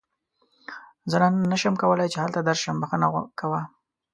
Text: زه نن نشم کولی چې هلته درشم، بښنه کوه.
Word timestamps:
زه 1.11 1.15
نن 1.21 1.35
نشم 1.51 1.73
کولی 1.81 2.07
چې 2.13 2.17
هلته 2.23 2.39
درشم، 2.47 2.75
بښنه 2.81 3.07
کوه. 3.39 3.61